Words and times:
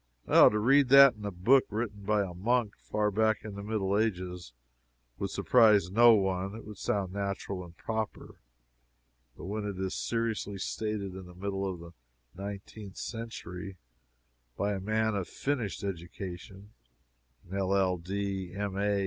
To 0.27 0.49
read 0.57 0.89
that 0.89 1.13
in 1.13 1.25
a 1.25 1.31
book 1.31 1.65
written 1.69 2.01
by 2.05 2.23
a 2.23 2.33
monk 2.33 2.73
far 2.79 3.11
back 3.11 3.45
in 3.45 3.53
the 3.53 3.61
Middle 3.61 3.95
Ages, 3.99 4.51
would 5.19 5.29
surprise 5.29 5.91
no 5.91 6.13
one; 6.13 6.55
it 6.55 6.65
would 6.65 6.79
sound 6.79 7.13
natural 7.13 7.63
and 7.63 7.77
proper; 7.77 8.37
but 9.37 9.45
when 9.45 9.63
it 9.63 9.77
is 9.77 9.93
seriously 9.93 10.57
stated 10.57 11.13
in 11.13 11.27
the 11.27 11.35
middle 11.35 11.71
of 11.71 11.79
the 11.79 11.91
nineteenth 12.33 12.97
century, 12.97 13.77
by 14.57 14.73
a 14.73 14.79
man 14.79 15.13
of 15.13 15.27
finished 15.27 15.83
education, 15.83 16.71
an 17.47 17.59
LL.D., 17.59 18.53
M. 18.55 18.75
A. 18.79 18.99